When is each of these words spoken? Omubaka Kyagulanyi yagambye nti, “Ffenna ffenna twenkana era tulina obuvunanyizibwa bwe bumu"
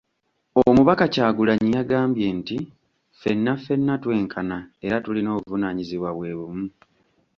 Omubaka 0.69 1.05
Kyagulanyi 1.13 1.69
yagambye 1.77 2.27
nti, 2.39 2.57
“Ffenna 3.15 3.53
ffenna 3.59 3.93
twenkana 4.03 4.57
era 4.85 4.97
tulina 5.05 5.29
obuvunanyizibwa 5.37 6.09
bwe 6.15 6.31
bumu" 6.37 6.65